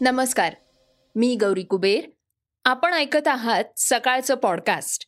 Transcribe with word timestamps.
नमस्कार 0.00 0.54
मी 1.14 1.36
गौरी 1.36 1.62
कुबेर. 1.62 2.10
आपण 2.64 2.94
ऐकत 2.94 3.28
आहात 3.28 3.64
सकाळचं 3.76 4.34
पॉडकास्ट 4.34 5.06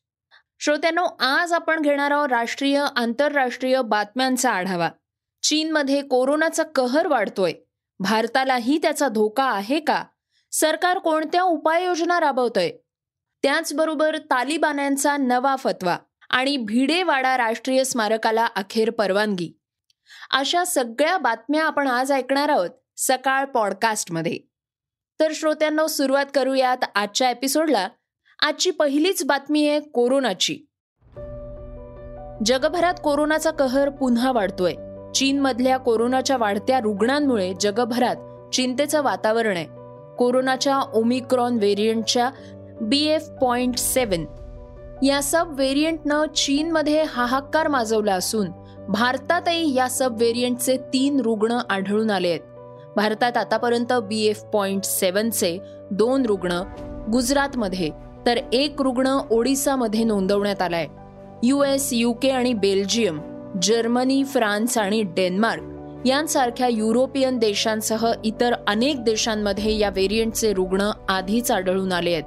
श्रोत्यांनो 0.61 1.06
आज 1.20 1.52
आपण 1.52 1.80
घेणार 1.80 2.11
आहोत 2.11 2.28
राष्ट्रीय 2.30 2.84
आंतरराष्ट्रीय 2.97 3.83
बातम्यांचा 3.83 4.51
आढावा. 4.51 4.91
चीनमध्ये 5.42 6.02
कोरोनाचा 6.02 6.62
कहर 6.62 7.06
वाढतोय. 7.06 7.52
भारतालाही 7.98 8.78
त्याचा 8.78 9.09
धोका 9.09 9.45
आहे 9.45 9.80
का? 9.80 10.05
सरकार 10.52 10.98
कोणत्या 10.98 11.42
उपाययोजना 11.42 12.20
राबवतोय? 12.20 12.70
त्याचबरोबर 13.42 14.19
तालिबान्यांचा 14.19 15.16
नवा 15.16 15.56
फतवा 15.56 15.98
आणि 16.30 16.56
भिडेवाडा 16.56 17.36
राष्ट्रीय 17.36 17.84
स्मारकाला 17.84 18.47
अखेर 18.47 18.91
परवानगी. 18.91 19.59
अशा 20.30 20.64
सगळ्या 20.64 21.19
बातम्या 21.19 21.64
आपण 21.64 21.86
आज 21.86 22.12
ऐकणार 22.12 22.48
आहोत 22.48 22.70
सकाळ 22.97 23.45
पॉडकास्टमध्ये 23.45 24.48
तर 25.20 25.33
श्रोत्यांना 25.34 25.86
सुरुवात 25.86 26.27
करूयात 26.34 26.77
आजच्या 26.94 27.30
एपिसोडला 27.30 27.88
आजची 28.42 28.70
पहिलीच 28.70 29.24
बातमी 29.24 29.69
आहे 29.69 29.80
कोरोनाची. 29.80 30.58
जगभरात 32.47 32.94
कोरोनाचा 33.05 33.50
कहर 33.50 33.89
पुन्हा 33.89 34.33
वाढतोय. 34.33 34.74
चीनमधल्या 35.14 35.77
कोरोनाच्या 35.77 36.36
वाढत्या 36.36 36.80
रुग्णांमुळे 36.80 37.52
जगभरात 37.61 38.16
चिंतेचं 38.55 39.02
वातावरण 39.02 39.56
आहे. 39.56 39.66
कोरोनाच्या 40.19 40.80
ओमिक्रॉन 40.94 41.56
व्हेरियंटच्या 41.56 42.30
बी 42.80 43.05
एफ 43.05 43.28
पॉइंट 43.41 43.78
सेवन 43.78 44.24
या 45.05 45.20
सब 45.22 45.48
व्हेरियंटनं 45.50 46.27
चीनमध्ये 46.27 47.02
हाहाकार 47.02 47.69
माजवला 47.69 48.14
असून 48.14 48.50
भारतातही 48.89 49.74
या 49.74 49.89
सब 49.89 50.16
व्हेरियंटचे 50.16 50.77
तीन 50.77 51.20
रुग्ण 51.20 51.58
आढळून 51.70 52.11
आले 52.11 52.28
आहेत. 52.28 52.41
भारतात 52.99 53.37
आतापर्यंत 53.37 53.93
बी 53.93 54.25
एफ 54.27 54.41
पॉईंट 54.53 54.85
सेवनचे 54.85 55.59
दोन 55.91 56.25
रुग्ण 56.27 56.53
गुजरातमध्ये 57.13 57.91
तर 58.27 58.39
एक 58.53 58.83
रुग्ण 58.83 59.19
ओडिसामध्ये 59.31 60.05
नोंदवण्यात 60.05 60.63
आलाय. 60.63 60.87
यू 61.43 61.63
एस 61.63 61.89
युके 61.93 62.31
आणि 62.31 62.53
बेल्जियम 62.53 63.21
जर्मनी 63.63 64.25
फ्रान्स 64.25 64.79
आणि 64.79 65.03
डेन्मार्क 65.03 66.07
यांसारख्या 66.07 66.69
युरोपियन 66.69 67.39
देशांसह 67.39 68.13
इतर 68.25 68.55
अनेक 68.67 69.05
देशांमध्ये 69.05 69.79
या 69.79 69.89
व्हेरियंटचे 69.89 70.53
रुग्ण 70.53 70.91
आधीच 71.09 71.51
आढळून 71.51 71.93
आले 71.93 72.13
आहेत. 72.13 72.25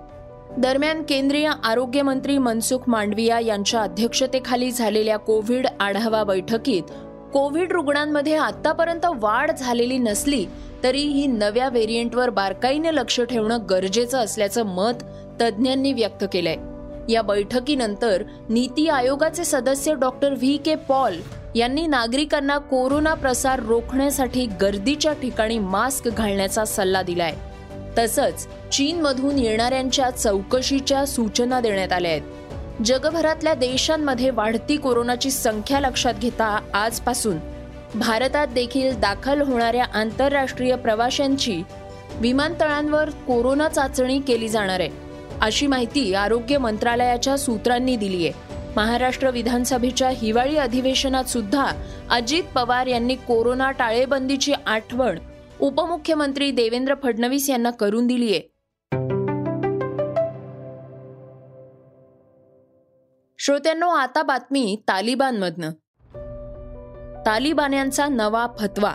दरम्यान 0.57 1.03
केंद्रीय 1.03 1.51
आरोग्य 1.63 2.01
मंत्री 2.01 2.37
मनसुख 2.37 2.89
मांडविया 2.89 3.39
यांच्या 3.39 3.81
अध्यक्षतेखाली 3.81 4.71
झालेल्या 4.71 5.17
कोविड 5.17 5.67
आढावा 5.79 6.23
बैठकीत 6.23 6.83
कोविड 7.33 7.71
रुग्णांमध्ये 7.71 8.35
आतापर्यंत 8.35 9.05
वाढ 9.05 9.51
झालेली 9.51 9.97
नसली 9.97 10.45
तरी 10.83 11.01
ही 11.01 11.27
नव्या 11.27 11.69
व्हेरियंटवर 11.69 12.29
बारकाईने 12.29 12.95
लक्ष 12.95 13.21
ठेवणं 13.21 13.57
गरजेचं 13.69 14.17
असल्याचं 14.17 14.63
मत 14.63 15.03
तज्ज्ञांनी 15.41 15.93
व्यक्त 15.93 16.25
केलंय. 16.33 16.55
या 17.13 17.21
बैठकीनंतर 17.21 18.23
नीती 18.49 18.87
आयोगाचे 18.87 19.45
सदस्य 19.45 19.93
डॉक्टर 19.95 20.31
व्ही. 20.31 20.57
के. 20.57 20.75
पॉल 20.75 21.13
यांनी 21.55 21.87
नागरिकांना 21.87 22.57
कोरोना 22.57 23.13
प्रसार 23.13 23.59
रोखण्यासाठी 23.59 24.45
गर्दीच्या 24.45 25.13
ठिकाणी 25.13 25.59
मास्क 25.59 26.07
घालण्याचा 26.07 26.65
सल्ला 26.65 27.01
दिलाय. 27.01 27.33
तसंच 27.97 28.47
चीनमधून 28.71 29.39
येणाऱ्यांच्या 29.39 30.09
चौकशीच्या 30.09 31.05
सूचना 31.05 31.59
देण्यात 31.59 31.93
आल्या 31.93 32.11
आहेत. 32.11 32.21
जगभरातल्या 32.85 33.53
देशांमध्ये 33.53 34.29
वाढती 34.29 34.75
कोरोनाची 34.77 35.31
संख्या 35.31 35.79
लक्षात 35.79 36.13
घेता 36.21 36.57
आजपासून 36.73 37.37
भारतात 37.95 38.47
देखील 38.47 38.99
दाखल 38.99 39.41
होणाऱ्या 39.41 39.85
आंतरराष्ट्रीय 39.93 40.75
प्रवाशांची 40.75 41.61
विमानतळांवर 42.21 43.09
कोरोना 43.27 43.67
चाचणी 43.67 44.19
केली 44.19 44.47
जाणार 44.49 44.79
आहे. 44.79 44.89
अशी 45.41 45.67
माहिती 45.67 46.13
आरोग्य 46.13 46.57
मंत्रालयाच्या 46.57 47.37
सूत्रांनी 47.37 47.95
दिली 47.95 48.27
आहे 48.27 48.49
महाराष्ट्र 48.75 49.29
विधानसभेच्या 49.29 50.09
हिवाळी 50.09 50.57
अधिवेशनात 50.57 51.29
सुद्धा 51.29 51.65
अजित 52.09 52.43
पवार 52.55 52.87
यांनी 52.87 53.15
कोरोना 53.27 53.71
टाळेबंदीची 53.71 54.53
आठवण 54.65 55.19
उपमुख्यमंत्री 55.59 56.51
देवेंद्र 56.51 56.93
फडणवीस 57.03 57.49
यांना 57.49 57.69
करून 57.69 58.07
दिली 58.07 58.31
आहे 58.31 58.50
श्रोत्यांनो 63.43 63.89
आता 63.89 64.23
बातमी 64.23 64.83
तालिबानमधनं. 64.87 65.69
तालिबान 67.25 67.73
यांचा 67.73 68.07
नवा 68.07 68.47
फतवा. 68.59 68.91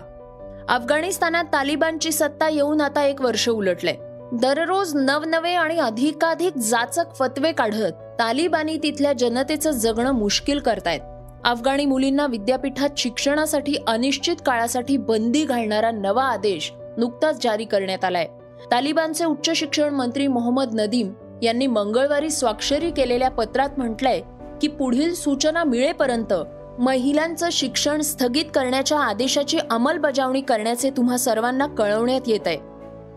अफगाणिस्तानात 0.68 1.44
तालिबानची 1.52 2.12
सत्ता 2.12 2.48
येऊन 2.48 2.80
आता 2.80 3.04
एक 3.04 3.20
वर्ष 3.20 3.48
उलटलंय. 3.48 3.94
दररोज 4.32 4.94
नवनवे 4.94 5.54
आणि 5.54 5.78
अधिकाधिक 5.78 6.56
जाचक 6.56 7.04
फतवे 7.18 7.52
काढत 7.52 7.92
तालिबानी 8.18 8.78
तिथल्या 8.82 9.12
जनतेचं 9.12 9.70
जगणं 9.70 10.12
मुश्किल 10.12 10.58
करतायत. 10.58 11.00
अफगाणी 11.44 11.86
मुलींना 11.86 12.26
विद्यापीठात 12.26 12.90
शिक्षणासाठी 12.96 13.76
अनिश्चित 13.86 14.36
काळासाठी 14.46 14.96
बंदी 14.96 15.44
घालणारा 15.44 15.90
नवा 15.90 16.24
आदेश 16.24 16.72
नुकताच 16.98 17.44
जारी 17.44 17.64
करण्यात 17.64 18.04
आलाय. 18.04 18.26
तालिबानचे 18.70 19.24
उच्च 19.24 19.50
शिक्षण 19.50 19.94
मंत्री 19.94 20.26
मोहम्मद 20.26 20.68
नदीम 20.74 21.12
यांनी 21.42 21.66
मंगळवारी 21.66 22.30
स्वाक्षरी 22.30 22.90
केलेल्या 22.90 23.30
पत्रात 23.30 23.68
म्हटलंय 23.76 24.20
की 24.60 24.68
पुढील 24.68 25.14
सूचना 25.14 25.64
मिळेपर्यंत 25.64 26.32
महिलांचं 26.78 27.48
शिक्षण 27.52 28.00
स्थगित 28.00 28.44
करण्याच्या 28.54 28.98
आदेशाची 28.98 29.58
अंमलबजावणी 29.70 30.40
करण्याचे 30.40 30.90
तुम्हा 30.90 31.16
सर्वांना 31.16 31.66
कळवण्यात 31.66 32.20
येत 32.26 32.46
आहे. 32.46 32.56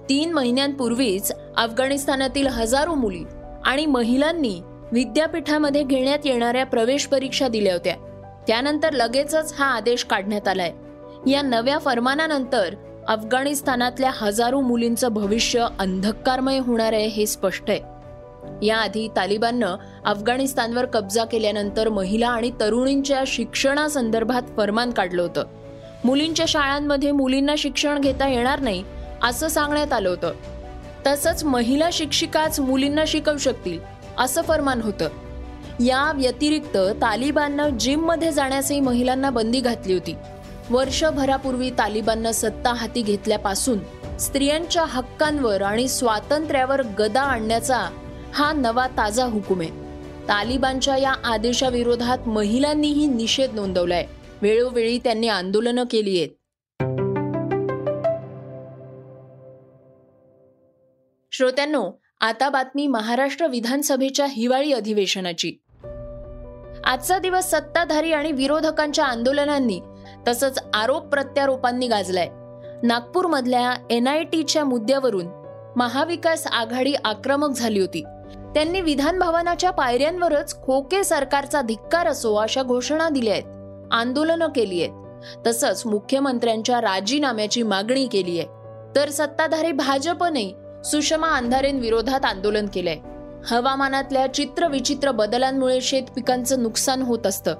तीन 0.09 0.33
महिन्यांपूर्वीच 0.33 1.31
अफगाणिस्तानातील 1.57 2.47
हजारो 2.47 2.93
मुली 2.93 3.23
आणि 3.65 3.85
महिलांनी 3.85 4.61
विद्यापीठामध्ये 4.91 5.83
घेण्यात 5.83 6.19
येणाऱ्या 6.25 6.65
प्रवेश 6.65 7.05
परीक्षा 7.05 7.47
दिल्या 7.47 7.73
होत्या. 7.73 7.95
त्यानंतर 8.47 8.93
लगेचच 8.93 9.53
हा 9.59 9.65
आदेश 9.65 10.03
काढण्यात 10.03 10.47
आलाय. 10.47 10.71
या 11.31 11.41
नव्या 11.41 11.77
फरमानानंतर 11.77 12.75
अफगाणिस्तानातल्या 13.07 14.11
हजारो 14.13 14.61
मुलींचं 14.61 15.07
भविष्य 15.13 15.67
अंधकारमय 15.79 16.59
होणार 16.59 16.93
आहे 16.93 17.07
हे 17.07 17.25
स्पष्ट 17.25 17.63
आहे. 17.69 17.79
याआधी 18.61 19.07
तालिबाननं 19.15 19.75
अफगाणिस्तानवर 20.05 20.85
कब्जा 20.85 21.25
केल्यानंतर 21.25 21.89
महिला 21.89 22.27
आणि 22.27 22.51
तरुणींच्या 22.59 23.23
शिक्षणासंदर्भात 23.27 24.41
फरमान 24.57 24.91
काढलं 24.91 25.21
होतं. 25.21 25.45
मुलींच्या 26.03 26.45
शाळांमध्ये 26.49 27.11
मुलींना 27.11 27.55
शिक्षण 27.57 27.99
घेता 27.99 28.27
येणार 28.27 28.59
नाही 28.59 28.83
असं 29.23 29.47
सांगण्यात 29.47 29.93
आलं 29.93 30.09
होतं. 30.09 30.31
तसंच 31.07 31.43
महिला 31.43 31.89
शिक्षिकाच 31.93 32.59
मुलींना 32.59 33.03
शिकवू 33.07 33.37
शकतील 33.37 33.79
असं 34.17 34.41
फरमान 34.41 34.81
होतं. 34.81 35.09
या 35.79 36.11
व्यतिरिक्त 36.15 36.77
तालिबाननं 36.77 37.69
जिममध्ये 37.69 38.31
जाण्यासही 38.31 38.79
महिलांना 38.79 39.29
बंदी 39.29 39.59
घातली 39.59 39.93
होती. 39.93 40.15
वर्षभरापूर्वी 40.69 41.69
तालिबाननं 41.69 42.31
सत्ता 42.31 42.73
हाती 42.73 43.01
घेतल्यापासून 43.01 43.79
स्त्रियांच्या 44.17 44.83
हक्कांवर 44.85 45.61
आणि 45.61 45.87
स्वातंत्र्यावर 45.87 46.81
गदा 46.81 47.21
आणण्याचा 47.21 47.89
हा 48.33 48.53
नवा 48.53 48.87
ताजा 48.87 49.25
हुकूम 49.25 49.61
आहे. 49.61 49.69
तालिबानच्या 50.27 50.97
या 50.97 51.13
आदेशाविरोधात 51.23 52.27
महिलांनीही 52.27 53.07
निषेध 53.07 53.53
नोंदवलाय. 53.53 54.07
वेळोवेळी 54.41 54.99
त्यांनी 54.99 55.27
आंदोलनं 55.27 55.83
केली 55.91 56.17
आहेत. 56.17 56.29
श्रोत्यांनो 61.31 61.91
आता 62.21 62.49
बातमी 62.49 62.87
महाराष्ट्र 62.87 63.47
विधानसभेच्या 63.47 64.25
हिवाळी 64.29 64.73
अधिवेशनाची. 64.73 65.53
आजचा 66.83 67.19
दिवस 67.19 67.51
सत्ताधारी 67.51 68.11
आणि 68.11 68.31
विरोधकांच्या 68.31 69.05
आंदोलनांनी 69.05 69.81
तसंच 70.27 70.63
आरोप 70.73 71.05
प्रत्यारोपांनी 71.07 71.87
गाजलाय. 71.87 72.29
नागपूरमधल्या 72.83 73.73
एनआयटीच्या 73.89 74.65
मुद्द्यावरून 74.65 75.25
महाविकास 75.75 76.47
आघाडी 76.47 76.93
आक्रमक 77.05 77.49
झाली 77.49 77.79
होती. 77.79 78.03
त्यांनी 78.55 78.81
विधान 78.81 79.19
भवनाच्या 79.19 79.71
पायऱ्यांवरच 79.71 80.61
खोके 80.61 81.03
सरकारचा 81.03 81.61
धिक्कार 81.61 82.07
असो 82.07 82.35
अशा 82.35 82.63
घोषणा 82.63 83.09
दिल्या 83.09 83.33
आहेत 83.33 83.43
आंदोलनं 83.91 84.47
केली 84.47 84.83
आहेत. 84.83 84.93
तसंच 85.47 85.83
मुख्यमंत्र्यांच्या 85.85 86.81
राजीनाम्याची 86.81 87.63
मागणी 87.63 88.07
केली 88.07 88.39
आहे. 88.39 88.47
तर 88.95 89.09
सत्ताधारी 89.09 89.71
भाजपने 89.71 90.53
सुषमा 90.83 91.27
अंधारेंविरोधात 91.27 92.25
आंदोलन 92.25 92.65
केलंय. 92.73 92.97
हवामानातल्या 93.45 94.33
चित्रविचित्र 94.33 95.11
बदलांमुळे 95.11 95.81
शेत 95.81 96.03
पिकांचं 96.15 96.63
नुकसान 96.63 97.01
होत 97.01 97.27
असतं. 97.27 97.55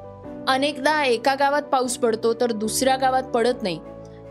अनेकदा 0.48 1.04
एका 1.04 1.36
गावात 1.36 1.62
पाऊस 1.62 1.98
पडतो 1.98 2.34
तर 2.34 2.52
दुसऱ्या 2.52 2.96
गावात 2.96 3.24
पडत 3.24 3.64
नाही. 3.64 3.80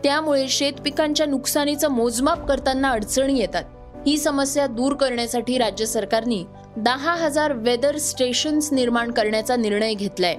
त्यामुळे 0.03 0.47
शेत 0.47 0.73
पिकांच्या 0.83 1.25
नुकसानीचं 1.25 1.89
मोजमाप 1.89 2.47
करताना 2.47 2.91
अडचणी 2.91 3.39
येतात. 3.39 3.63
ही 4.07 4.17
समस्या 4.17 4.67
दूर 4.67 4.93
करण्यासाठी 4.93 5.57
राज्य 5.57 5.85
सरकारने 5.85 6.43
दहा 6.77 7.15
हजार 7.15 7.53
वेदर 7.53 7.97
स्टेशन्स 7.97 8.73
निर्माण 8.73 9.11
करण्याचा 9.11 9.55
निर्णय 9.55 9.93
घेतलाय. 9.93 10.35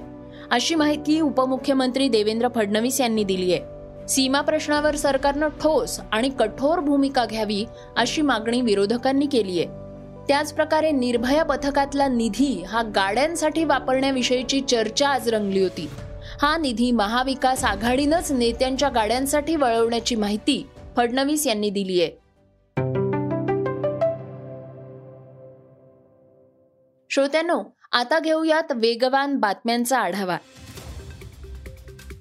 अशी 0.51 0.75
माहिती 0.75 1.19
उपमुख्यमंत्री 1.19 2.09
देवेंद्र 2.09 2.47
फडणवीस 2.55 3.01
यांनी 3.01 3.23
दिली 3.23 3.53
आहे. 3.53 3.61
सीमा 4.07 4.41
प्रश्नावर 4.41 4.95
सरकारनं 4.95 5.47
ठोस 5.47 5.99
आणि 6.11 6.29
कठोर 6.29 6.79
भूमिका 6.79 7.25
घ्यावी 7.25 7.65
अशी 7.97 8.21
मागणी 8.21 8.61
विरोधकांनी 8.61 9.25
केली 9.25 9.59
आहे. 9.59 9.67
त्याचप्रकारे 10.27 10.91
निर्भया 10.91 11.43
पथकातला 11.43 12.07
निधी 12.07 12.63
हा 12.67 12.81
गाड्यांसाठी 12.81 13.63
वापरण्याविषयीची 13.63 14.61
चर्चा 14.61 15.09
आज 15.09 15.29
रंगली 15.29 15.63
होती. 15.63 15.89
हा 16.41 16.57
निधी 16.57 16.91
महाविकास 16.91 17.63
आघाडीनंच 17.63 18.31
नेत्यांच्या 18.31 18.89
गाड्यांसाठी 18.89 19.55
वळवण्याची 19.55 20.15
माहिती 20.15 20.67
फडणवीस 20.97 21.47
यांनी 21.47 21.69
दिली 21.69 22.01
आहे. 22.01 22.21
श्रोत्यांनो 27.11 27.63
आता 27.91 28.19
घेऊयात 28.19 28.71
वेगवान 28.75 29.35
बातम्यांचा 29.35 29.97
आढावा. 29.99 30.37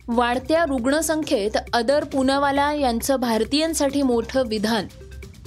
वाढत्या 0.08 0.64
रुग्णसंख्येत 0.64 1.56
अदर 1.72 2.04
पुनावाला 2.04 2.72
यांचं 2.72 3.16
भारतीयांसाठी 3.16 4.02
मोठं 4.02 4.48
विधान. 4.48 4.86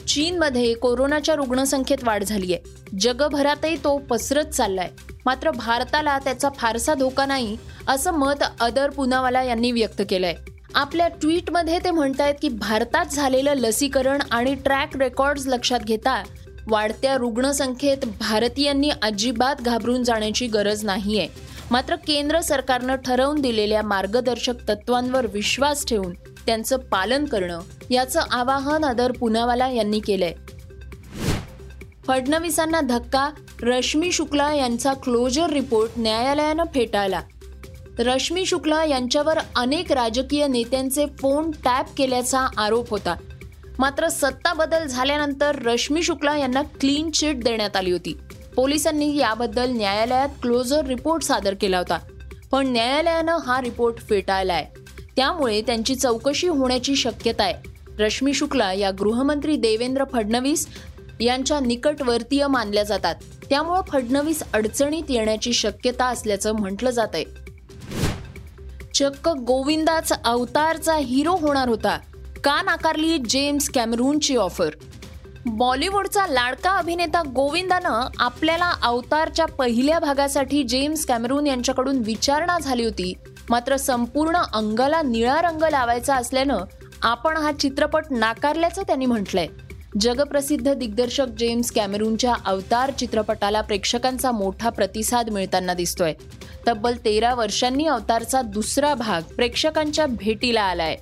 चीनमध्ये 0.08 0.74
कोरोनाच्या 0.74 1.36
रुग्णसंख्येत 1.36 2.04
वाढ 2.04 2.24
झाली 2.24 2.54
आहे 2.54 2.98
जगभरातही 3.00 3.76
तो 3.76 3.98
पसरत 3.98 4.46
चाललाय. 4.46 4.90
मात्र 5.26 5.52
भारताला 5.52 6.18
त्याचा 6.20 6.50
फारसा 6.50 6.94
धोका 6.94 7.26
नाही 7.26 7.58
असं 7.88 8.12
मत 8.12 8.44
अदर 8.60 8.90
पुनावाला 8.90 9.44
यांनी 9.44 9.72
व्यक्त 9.72 10.02
केलंय. 10.10 10.34
आपल्या 10.76 11.08
ट्विटमध्ये 11.08 11.80
ते 11.80 11.92
म्हणतायत 11.92 12.36
की 12.42 12.50
भारतात 12.50 13.06
झालेलं 13.06 13.54
लसीकरण 13.54 14.22
आणि 14.32 14.56
ट्रॅक 14.56 14.98
रेकॉर्ड्स 14.98 15.48
लक्षात 15.48 15.80
घेता 15.80 16.24
वाढत्या 16.68 17.18
रुग्णसंख्येत 17.18 17.98
भारतीयांनी 18.20 18.90
अजिबात 19.02 19.56
घाबरून 19.62 20.04
जाण्याची 20.04 20.48
गरज 20.48 20.86
नाहीये. 20.86 21.28
मात्र 21.72 21.96
केंद्र 21.96 22.42
सरकारनं 22.42 22.96
ठरवून 22.96 23.42
दिलेल्या 23.42 23.82
मार्गदर्शक 23.82 24.54
तत्वांवर 24.70 25.28
विश्वास 25.28 25.86
ठेवून 25.86 26.14
त्यांचं 26.46 26.78
पालन 26.78 27.26
करणं 27.26 27.60
याचं 27.90 28.22
आवाहन 28.32 28.84
आदर 28.84 29.12
पुनावाला 29.12 29.70
यांनी 29.70 30.00
केलंय. 30.00 30.34
फडणवीसांना 32.08 32.82
धक्का 32.82 33.30
रश्मी 33.64 34.12
शुक्ला 34.12 34.54
यांचा 34.54 34.94
क्लोजर 34.94 35.50
रिपोर्ट 35.50 35.92
न्यायालयानं 35.98 36.64
फेटाळला. 36.74 37.22
रश्मी 38.00 38.46
शुक्ला 38.46 38.86
यांच्यावर 38.86 39.38
अनेक 39.56 39.92
राजकीय 39.92 40.48
नेत्यांचे 40.48 41.06
फोन 41.06 41.52
टॅप 41.52 41.86
केल्याचा 41.98 42.48
आरोप 42.58 42.90
होता. 42.90 43.16
मात्र 43.80 44.08
सत्ता 44.08 44.54
बदल 44.54 44.86
झाल्यानंतर 44.86 45.56
रश्मी 45.66 46.04
शुक्ला 46.04 46.38
यांना 46.38 46.62
क्लीन 46.62 47.10
चिट 47.12 47.44
देण्यात 47.44 47.76
आली 47.76 47.92
होती. 47.92 48.18
पोलिसांनी 48.56 49.18
याबद्दल 49.18 49.72
न्यायालयात 49.72 50.30
क्लोजर 50.42 50.86
रिपोर्ट 50.86 51.24
सादर 51.24 51.54
केला 51.54 51.78
होता. 51.78 51.98
पण 52.52 52.68
न्यायालयानं 52.68 53.38
हा 53.38 53.62
रिपोर्ट 53.62 53.98
फेटाळलाय 53.98 54.66
त्यामुळे 55.16 55.62
त्यांची 55.62 55.96
चौकशी 55.96 56.48
होण्याची 56.48 56.96
शक्यता 56.96 57.44
आहे. 57.44 57.54
रश्मी 58.00 58.34
शुक्ला 58.34 58.74
या 58.74 58.92
गृहमंत्री 58.92 59.56
देवेंद्र 59.56 60.04
फडणवीस 60.14 60.68
यांच्या 61.20 61.60
निकटवर्तीय 61.60 62.48
मानल्या 62.48 62.84
जातात. 62.84 63.16
त्यामुळं 63.50 63.82
फडणवीस 63.82 64.44
अडचणीत 64.54 65.04
येण्याची 65.10 65.54
शक्यता 65.54 66.06
असल्याचं 66.06 66.52
म्हटलं 66.52 66.90
जात 66.90 67.08
आहे 67.14 67.26
चक्क 68.94 69.30
गोविंदाच 69.30 70.14
अवतारचा 70.26 70.96
हिरो 70.96 71.36
होणार 71.36 71.68
होता. 71.68 72.00
का 72.44 72.62
नाकारली 72.62 73.18
जेम्स 73.18 73.70
कॅमरूनची 73.70 74.36
ऑफर. 74.36 74.70
बॉलिवूडचा 75.46 76.28
लाडका 76.28 76.72
अभिनेता 76.72 77.22
गोविंदानं 77.22 78.08
आपल्याला 78.20 78.72
अवतारच्या 78.84 79.46
पहिल्या 79.46 80.00
भागासाठी 80.00 80.64
जेम्स 80.64 81.06
कॅमरून 81.06 81.48
यांच्याकडून 81.48 81.98
विचारणा 81.98 82.60
झाली 82.60 82.84
होती. 82.84 83.14
मात्र 83.50 83.78
संपूर्ण 83.78 84.38
अंगाला 84.54 85.02
निळा 85.02 85.42
रंग 85.42 85.64
लावायचा 85.72 86.16
असल्यानं 86.16 86.58
आपण 87.02 87.38
हा 87.38 87.52
चित्रपट 87.52 88.06
नाकारल्याचं 88.12 88.82
त्यांनी 88.82 89.06
म्हटलंय. 89.06 89.48
जगप्रसिद्ध 90.00 90.74
दिग्दर्शक 90.74 91.26
जेम्स 91.26 91.72
कॅमेरूनच्या 91.72 92.34
अवतार 92.46 92.92
चित्रपटाला 92.92 93.62
प्रेक्षकांचा 93.62 94.32
मोठा 94.32 94.70
प्रतिसाद 94.70 95.30
मिळताना 95.30 95.74
दिसतोय. 95.74 96.14
तब्बल 96.68 96.94
तेरा 97.06 97.34
वर्षांनी 97.34 97.86
अवतारचा 97.86 98.42
दुसरा 98.42 98.94
भाग 98.94 99.34
प्रेक्षकांच्या 99.34 100.06
भेटीला 100.06 100.62
आलाय. 100.62 100.98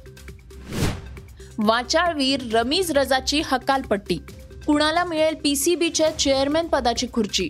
वाचाळवीर 1.58 2.42
रमीज 2.54 2.92
रजाची 2.92 3.42
हकालपट्टी. 3.46 4.20
कुणाला 4.68 5.04
मिळेल 5.04 5.36
पीसीबीच्या 5.44 6.10
चेअरमॅन 6.12 6.68
पदाची 6.68 7.08
खुर्ची? 7.14 7.50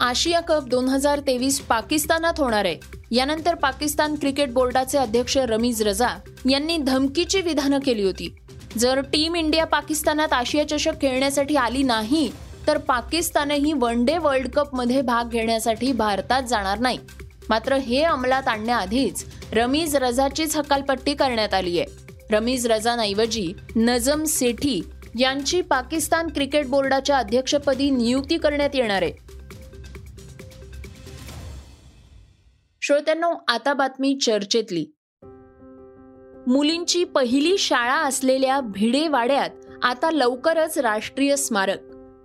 आशिया 0.00 0.40
कप 0.40 0.68
दोन 0.68 0.88
हजार 0.88 1.20
तेवीस 1.20 1.60
पाकिस्तानात 1.60 2.32
होणार 2.38 2.64
आहे. 2.64 2.76
यानंतर 3.10 3.54
पाकिस्तान 3.54 4.14
क्रिकेट 4.14 4.52
बोर्डाचे 4.52 4.98
अध्यक्ष 4.98 5.36
रमीज 5.36 5.82
रजा 5.82 6.08
यांनी 6.50 6.76
धमकीची 6.76 7.40
विधानं 7.40 7.78
केली 7.78 8.02
होती. 8.02 8.34
जर 8.78 9.00
टीम 9.00 9.36
इंडिया 9.36 9.64
पाकिस्तानात 9.64 10.32
आशिया 10.32 10.68
चषक 10.68 10.92
खेळण्यासाठी 10.92 11.56
आली 11.56 11.82
नाही 11.82 12.30
तर 12.66 12.78
पाकिस्तानही 12.78 13.72
वन 13.72 14.04
डे 14.04 14.18
वर्ल्ड 14.18 14.48
कपमध्ये 14.48 15.02
भाग 15.02 15.28
घेण्यासाठी 15.28 15.92
भारतात 15.92 16.42
जाणार 16.42 16.78
नाही. 16.78 16.98
मात्र 17.48 17.74
हे 17.74 18.02
अंमलात 18.02 18.48
आणण्याआधीच 18.48 19.24
रमीज 19.52 19.96
रजाचीच 19.96 20.56
हकालपट्टी 20.56 21.14
करण्यात 21.14 21.54
आली 21.54 21.78
आहे. 21.80 22.07
रमीज 22.32 22.66
रजानऐवजी 22.66 23.52
नजम 23.76 24.24
सेठी 24.24 24.80
यांची 25.18 25.60
पाकिस्तान 25.60 26.26
क्रिकेट 26.26 26.66
बोर्डाच्या 26.66 27.18
अध्यक्षपदी 27.18 27.90
नियुक्ती 27.90 28.38
करण्यात 28.38 28.70
येणार 28.74 29.02
आहे. 29.02 29.12
श्रोत्यांनो 32.82 33.34
आता 33.48 33.72
बातमी 33.72 34.18
चर्चेतली. 34.22 34.86
मुलींची 36.46 37.04
पहिली 37.04 37.58
शाळा 37.58 37.96
असलेल्या 37.96 38.60
भिडेवाड्यात 38.60 39.50
आता 39.82 40.10
लवकरच 40.10 40.78
राष्ट्रीय 40.78 41.36
स्मारक. 41.36 41.78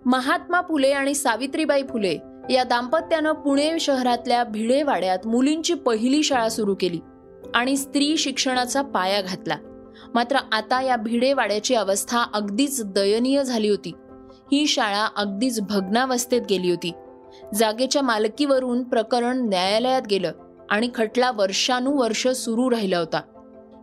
महात्मा 0.05 0.61
फुले 0.61 0.91
आणि 0.91 1.13
सावित्रीबाई 1.13 1.83
फुले 1.83 2.17
या 2.49 2.63
दाम्पत्यानं 2.63 3.31
पुणे 3.31 3.79
शहरातल्या 3.79 4.43
भिडेवाड्यात 4.43 5.27
मुलींची 5.27 5.73
पहिली 5.73 6.23
शाळा 6.23 6.49
सुरू 6.49 6.75
केली 6.75 6.99
आणि 7.55 7.77
स्त्री 7.77 8.17
शिक्षणाचा 8.17 8.81
पाया 8.81 9.21
घातला. 9.21 9.57
मात्र 10.13 10.37
आता 10.51 10.81
या 10.81 10.95
भिडेवाड्याची 10.95 11.75
अवस्था 11.75 12.23
अगदीच 12.33 12.83
दयनीय 12.83 13.43
झाली 13.43 13.69
होती. 13.69 13.91
ही 14.51 14.67
शाळा 14.67 15.07
अगदीच 15.17 15.61
भग्नावस्थेत 15.61 16.41
गेली 16.49 16.69
होती. 16.69 16.91
जागेच्या 17.53 18.01
मालकीवरून 18.01 18.83
प्रकरण 18.83 19.49
न्यायालयात 19.49 20.01
गेलं 20.09 20.31
आणि 20.69 20.89
खटला 20.95 21.31
वर्षानुवर्ष 21.31 22.27
सुरू 22.27 22.71
राहिला 22.71 22.97
होता. 22.97 23.21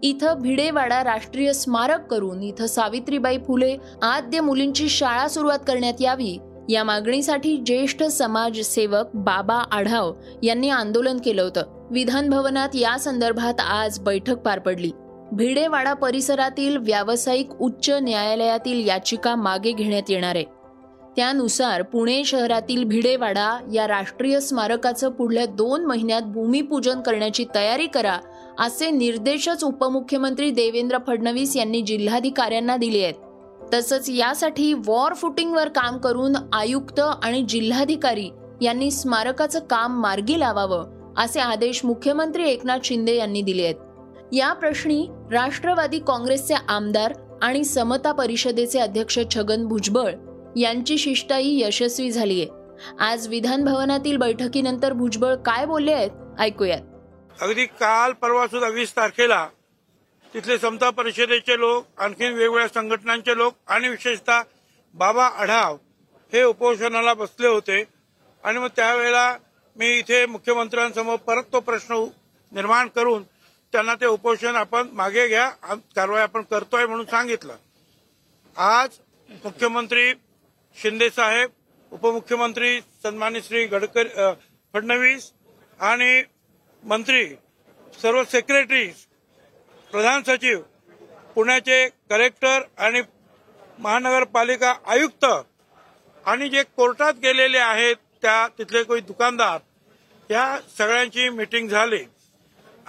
इथं 0.03 0.35
भिडेवाडा 0.41 1.05
राष्ट्रीय 1.05 1.53
स्मारक 1.53 2.07
करून 2.07 2.43
इथं 2.43 2.67
सावित्रीबाई 2.67 3.39
फुले 3.39 3.77
आद्य 4.03 4.41
मुलींची 4.41 4.89
शाळा 4.89 5.29
सुरुवात 5.29 5.59
करण्यात 5.67 6.01
यावी 6.01 6.39
या 6.69 6.85
मागणीसाठी 6.85 7.57
ज्येष्ठ 7.57 8.03
समाजसेवक 8.03 9.05
बाबा 9.15 9.55
आढाव 9.55 10.13
यांनी 10.43 10.71
आंदोलन 10.71 11.19
केलं 11.25 11.43
होतं. 11.43 11.89
विधान 11.91 12.31
भवनात 12.31 12.69
या 12.75 12.99
संदर्भात 12.99 13.61
आज 13.61 14.01
बैठक 14.01 14.39
पार 14.39 14.59
पडली. 14.59 14.91
भिडेवाडा 15.33 15.93
परिसरातील 15.93 16.77
व्यावसायिक 16.77 17.51
उच्च 17.61 17.91
न्यायालयातील 17.91 18.89
याचिका 18.89 19.35
मागे 19.35 19.73
घेण्यात 19.73 20.03
येणार 20.09 20.35
आहे. 20.35 20.45
त्यानुसार 21.17 21.83
पुणे 21.83 22.25
शहरातील 22.25 22.85
भिडेवाडा 22.85 23.59
या 23.73 23.89
राष्ट्रीय 23.89 24.41
स्मारकाचं 24.41 25.11
पुढल्या 25.11 25.47
दोन 25.47 25.85
महिन्यात 25.85 26.23
भूमिपूजन 26.23 27.01
करण्याची 27.01 27.45
तयारी 27.55 27.87
करा 27.87 28.19
असे 28.59 28.91
निर्देशच 28.91 29.65
उपमुख्यमंत्री 29.65 30.51
देवेंद्र 30.51 30.99
फडणवीस 31.07 31.57
यांनी 31.57 31.81
जिल्हाधिकाऱ्यांना 31.81 32.77
दिले 32.77 33.03
आहेत. 33.03 33.15
तसंच 33.75 34.11
यासाठी 34.11 34.75
वॉर 34.87 35.15
फुटिंगवर 35.15 35.69
काम 35.69 35.99
करून 35.99 36.37
आयुक्त 36.53 37.01
आणि 37.23 37.43
जिल्हाधिकारी 37.43 38.31
यांनी 38.63 38.91
स्मारकाचं 38.91 39.59
काम 39.59 40.01
मार्गी 40.01 40.41
लावावं 40.41 41.15
असे 41.19 41.41
आदेश 41.41 41.85
मुख्यमंत्री 41.85 42.49
एकनाथ 42.49 42.79
शिंदे 42.85 43.17
यांनी 43.17 43.43
दिले 43.43 43.63
आहेत. 43.63 43.75
या 44.33 44.53
प्रश्नी 44.53 45.07
राष्ट्रवादी 45.33 45.99
काँग्रेसचे 45.99 46.55
आमदार 46.69 47.13
आणि 47.43 47.65
समता 47.65 48.13
परिषदेचे 48.13 48.79
अध्यक्ष 48.79 49.19
छगन 49.35 49.65
भुजबळ 49.67 50.13
यांची 50.57 50.99
शिष्टाई 50.99 51.59
यशस्वी 51.61 52.11
झालीय. 52.11 52.45
आज 53.01 53.27
विधान 53.29 53.65
भवनातील 53.65 54.17
बैठकीनंतर 54.17 54.93
भुजबळ 54.93 55.35
काय 55.37 55.67
बोलले 55.67 55.93
आहेत 55.93 56.11
ऐकूयात. 56.39 56.81
अगदी 57.41 57.65
काल 57.65 58.13
परवा 58.13 58.47
सुद्धा 58.47 58.69
वीस 58.69 58.93
तारखेला 58.97 59.47
तिथले 60.35 60.59
समता 60.59 60.91
परिषदेचे 60.91 61.59
लोक 61.59 61.87
आणखीन 61.99 62.33
वेगवेगळ्या 62.33 62.69
संघटनांचे 62.69 63.37
लोक 63.37 63.55
आणि 63.69 63.89
विशेषतः 63.89 64.43
बाबा 64.95 65.27
आढाव 65.27 65.77
हे 66.33 66.43
उपोषणाला 66.43 67.15
बसले 67.15 67.49
होते. 67.49 67.83
आणि 68.45 68.59
मग 68.59 68.69
त्यावेळेला 68.77 69.37
मी 69.77 69.87
इथे 69.99 70.25
मुख्यमंत्र्यांसमोर 70.27 71.17
परत 71.17 71.53
तो 71.53 71.61
प्रश्न 71.61 72.05
निर्माण 72.53 72.89
करून 72.89 73.23
त्यांना 73.73 73.95
ते 73.95 74.07
उपोषण 74.07 74.57
आपण 74.57 74.89
मागे 74.93 75.27
घ्या 75.29 75.49
कारवाई 75.97 76.23
आपण 76.23 76.43
करतोय 76.51 76.87
म्हणून 76.87 77.05
सांगितलं. 77.07 77.57
आज 78.57 78.99
मुख्यमंत्री 79.45 80.13
शिंदे 80.77 81.09
साहेब 81.11 81.51
उपमुख्यमंत्री 81.93 82.81
सन्मान्य 83.03 83.41
श्री 83.43 83.65
गडकरी 83.67 84.09
फडणवीस 84.75 85.31
आणि 85.81 86.23
मंत्री 86.83 87.25
सर्व 88.03 88.23
सेक्रेटरीज 88.31 89.05
प्रधान 89.91 90.23
सचिव 90.27 90.61
पुण्याचे 91.35 91.87
कलेक्टर 92.11 92.63
आणि 92.79 93.01
महानगरपालिका 93.79 94.75
आयुक्त 94.87 95.25
आणि 96.25 96.49
जे 96.49 96.63
कोर्टात 96.77 97.15
गेलेले 97.23 97.59
आहेत 97.59 97.97
त्या 98.23 98.47
तिथले 98.59 98.83
काही 98.83 99.01
दुकानदार 99.01 99.59
या 100.31 100.59
सगळ्यांची 100.79 101.29
मीटिंग 101.29 101.69
झाली. 101.69 102.05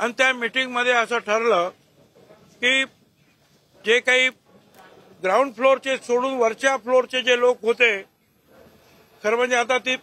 आणि 0.02 0.14
त्या 0.18 0.32
मिटिंगमध्ये 0.34 0.92
असं 0.94 1.18
ठरलं 1.18 1.70
की 2.62 2.84
जे 3.86 4.00
काही 4.00 4.30
ग्राउंड 5.24 5.54
फ्लोअरचे 5.54 5.98
सोडून 5.98 6.34
वरच्या 6.34 6.76
फ्लोअरचे 6.78 7.22
जे 7.22 7.40
लोक 7.40 7.58
होते 7.62 7.92
खरं 9.24 9.38
म्हणजे 9.38 9.56
आता 9.56 9.78
ती 9.78 9.96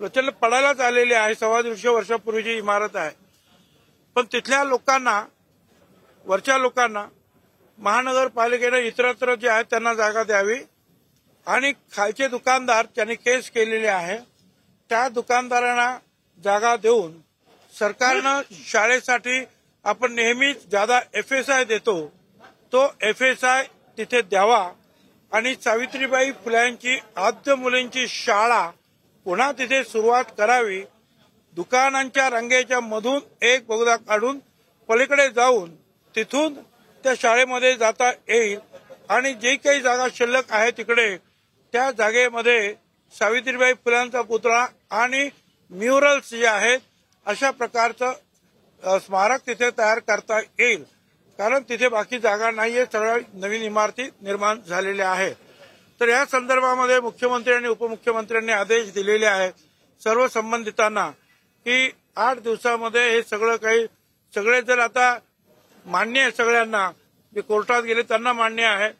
प्रचंड 0.00 0.30
पडायलाच 0.30 0.80
आलेली 0.80 1.14
आहे 1.14 1.34
सव्वा 1.34 1.60
दीडशे 1.62 1.88
वर्षापूर्वीची 1.88 2.52
इमारत 2.52 2.96
आहे. 2.96 3.10
पण 4.16 4.24
तिथल्या 4.32 4.64
लोकांना 4.64 5.22
वरच्या 6.26 6.58
लोकांना 6.58 7.06
महानगरपालिकेनं 7.78 8.76
इतरत्र 8.76 9.34
जे 9.34 9.48
आहेत 9.48 9.64
त्यांना 9.70 9.94
जागा 9.94 10.22
द्यावी 10.22 10.58
आणि 11.46 11.72
खालचे 11.92 12.28
दुकानदार 12.28 12.86
त्यांनी 12.94 13.14
केस 13.14 13.50
केलेले 13.50 13.86
आहे 13.86 14.18
त्या 14.90 15.08
दुकानदारांना 15.08 15.96
जागा 16.44 16.76
देऊन 16.76 17.12
सरकारनं 17.78 18.40
शाळेसाठी 18.66 19.44
आपण 19.84 20.12
नेहमीच 20.12 20.66
ज्यादा 20.70 21.00
एफ 21.14 21.32
एस 21.32 21.50
आय 21.50 21.64
देतो 21.64 21.94
तो 22.72 22.86
एफ 23.00 23.22
एस 23.22 23.44
आय 23.44 23.66
तिथे 23.98 24.20
द्यावा. 24.22 24.68
आणि 25.32 25.54
सावित्रीबाई 25.64 26.30
फुल्यांची 26.44 26.98
आद्य 27.16 27.54
मुलींची 27.54 28.06
शाळा 28.08 28.68
पुन्हा 29.26 29.50
तिथे 29.52 29.82
सुरुवात 29.84 30.24
करावी. 30.38 30.80
दुकानांच्या 31.56 32.28
रांगेच्या 32.30 32.80
मधून 32.80 33.20
एक 33.42 33.66
बोगदा 33.66 33.96
काढून 33.96 34.38
पलीकडे 34.88 35.28
जाऊन 35.28 35.74
तिथून 36.14 36.54
त्या 37.04 37.12
शाळेमध्ये 37.20 37.74
जाता 37.76 38.10
येईल. 38.28 38.58
आणि 39.08 39.32
जे 39.34 39.54
काही 39.56 39.80
जागा 39.80 40.06
शिल्लक 40.14 40.52
आहे 40.52 40.70
तिकडे 40.70 41.16
त्या 41.74 41.90
जागेमध्ये 41.90 42.74
सावित्रीबाई 43.14 43.72
फुलांचा 43.74 44.22
पुतळा 44.22 44.66
आणि 44.90 45.28
म्युरल्स 45.70 46.30
जे 46.30 46.46
आहेत 46.46 46.80
अशा 47.26 47.50
प्रकारचं 47.50 48.98
स्मारक 48.98 49.46
तिथे 49.46 49.70
तयार 49.78 49.98
करता 49.98 50.38
येईल. 50.38 50.82
कारण 51.38 51.62
तिथे 51.68 51.88
बाकी 51.88 52.18
जागा 52.18 52.50
नाहीये 52.50 52.84
सगळ्या 52.92 53.16
नवीन 53.40 53.62
इमारती 53.62 54.02
निर्माण 54.22 54.60
झालेल्या 54.68 55.10
आहेत. 55.10 55.34
तर 56.00 56.08
या 56.08 56.24
संदर्भामध्ये 56.26 57.00
मुख्यमंत्री 57.00 57.52
आणि 57.52 57.68
उपमुख्यमंत्र्यांनी 57.68 58.52
आदेश 58.52 58.92
दिलेले 58.92 59.26
आहेत 59.26 59.52
सर्व 60.02 60.26
संबंधितांना 60.28 61.08
की 61.66 61.90
आठ 62.16 62.38
दिवसामध्ये 62.40 63.08
हे 63.10 63.22
सगळं 63.22 63.56
काही 63.56 63.86
सगळे 64.34 64.60
जर 64.62 64.78
आता 64.78 65.16
मान्य 65.86 66.20
आहे 66.20 66.30
सगळ्यांना 66.30 66.90
जे 67.32 67.40
कोर्टात 67.40 67.82
गेले 67.82 68.02
त्यांना 68.02 68.32
मान्य 68.32 68.64
आहे. 68.64 68.90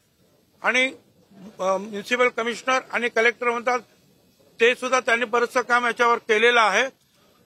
आणि 0.62 0.90
म्युन्सिपल 1.58 2.28
कमिशनर 2.28 2.80
आणि 2.92 3.08
कलेक्टर 3.08 3.50
म्हणतात 3.50 3.80
ते 4.60 4.74
सुद्धा 4.74 5.00
त्यांनी 5.00 5.24
बरंचसं 5.24 5.60
काम 5.62 5.86
याच्यावर 5.86 6.18
केलेलं 6.18 6.60
आहे. 6.60 6.84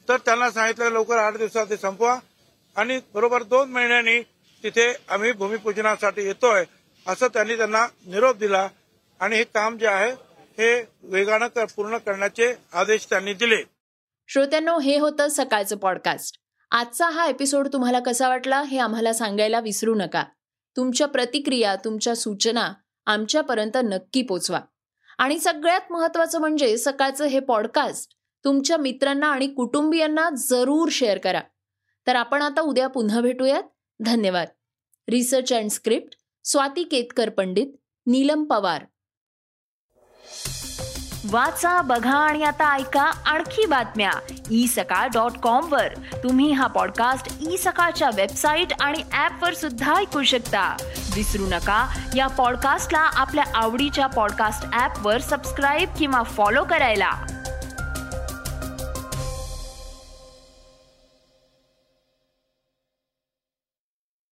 तर 0.08 0.16
त्यांना 0.16 0.50
सांगितलं 0.50 0.90
लवकर 0.90 1.16
आठ 1.16 1.36
दिवसात 1.36 1.66
ते 1.70 1.76
संपवा. 1.76 2.18
आणि 2.76 3.00
बरोबर 3.14 3.42
दोन 3.42 3.70
महिन्यांनी 3.70 4.20
तिथे 4.62 4.92
आम्ही 5.08 5.32
भूमिपूजनासाठी 5.32 6.22
येतोय 6.22 6.64
असं 7.06 7.26
त्यांनी 7.26 7.56
त्यांना 7.56 7.86
निरोप 8.06 8.36
दिला. 8.36 8.68
आणि 9.20 9.36
हे 9.36 9.44
काम 9.44 9.76
जे 9.78 9.86
आहे 9.86 10.10
हे 10.58 10.86
वेगानं 11.02 11.64
पूर्ण 11.76 11.96
करण्याचे 11.96 12.54
आदेश 12.72 13.06
त्यांनी 13.10 13.34
दिले. 13.34 13.62
श्रोत्यांनो 14.28 14.78
हे 14.78 14.98
होतं 14.98 15.28
सकाळचं 15.28 15.76
पॉडकास्ट 15.76 16.36
आजचा 16.70 17.08
हा 17.08 17.26
एपिसोड 17.26 17.68
तुम्हाला 17.72 18.00
कसा 18.00 18.28
वाटला 18.28 18.62
हे 18.62 18.78
आम्हाला 18.78 19.12
सांगायला 19.12 19.60
विसरू 19.60 19.94
नका. 19.94 20.24
तुमच्या 20.76 21.06
प्रतिक्रिया 21.08 21.76
तुमच्या 21.76 22.14
सूचना 22.16 22.72
आमच्यापर्यंत 23.06 23.76
नक्की 23.84 24.22
पोचवा. 24.22 24.60
आणि 25.18 25.38
सगळ्यात 25.38 25.92
महत्वाचं 25.92 26.38
म्हणजे 26.38 26.78
सकाळचं 26.78 27.24
हे 27.24 27.40
पॉडकास्ट 27.40 28.10
तुमच्या 28.44 28.76
मित्रांना 28.76 29.26
आणि 29.26 29.46
कुटुंबियांना 29.46 30.30
जरूर 30.30 30.88
शेअर 30.92 31.18
करा. 31.18 31.40
तर 32.06 32.16
आपण 32.16 32.42
आता 32.42 32.60
उद्या 32.60 32.88
पुन्हा 32.88 33.20
भेटूयात. 33.20 33.62
धन्यवाद. 34.00 34.48
Research 35.08 35.52
and 35.52 35.70
script 35.70 36.16
Swati 36.44 36.84
Ketkar 36.84 37.28
Pandit 37.28 37.66
Neelam 38.06 38.44
Pawar. 38.44 38.84
वाचा 41.30 41.82
बघा 41.82 42.16
आणि 42.16 42.42
आता 42.42 42.76
ऐका 42.76 43.02
आणखी 43.02 43.66
बातम्या. 43.66 44.10
ई 44.50 44.66
सकाळ 44.66 45.08
डॉट 45.08 45.38
कॉम 45.38 45.72
वर. 45.72 45.94
तुम्ही 45.94 46.52
हा 46.52 46.66
पॉडकास्ट 46.66 47.48
ई 47.48 47.56
सकाळच्या 47.56 48.10
वेबसाईट 48.14 48.68
आणि 48.80 48.98
ऍप 49.12 49.44
वर 49.44 49.54
सुद्धा 49.54 49.96
ऐकू 49.96 50.22
शकता. 50.22 50.76
विसरू 51.14 51.46
नका 51.46 51.98
या 52.16 52.26
पॉडकास्टला 52.26 52.98
आपल्या 52.98 53.44
आवडीच्या 53.54 54.06
पॉडकास्ट 54.06 54.78
ऍप 54.80 55.06
वर 55.06 55.20
सबस्क्राईब 55.20 55.88
किंवा 55.98 56.22
फॉलो 56.22 56.64
करायला. 56.64 57.39